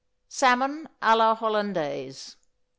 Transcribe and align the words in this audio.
=Salmon 0.27 0.87
à 0.99 1.15
la 1.15 1.37
Hollandaise. 1.39 2.35